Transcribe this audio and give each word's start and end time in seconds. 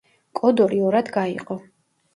კოდორი 0.39 0.81
ორად 0.89 1.15
გაიყო. 1.19 1.63